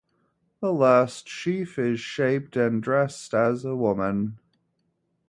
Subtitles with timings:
[0.61, 4.39] The last sheaf is shaped and dressed as a woman.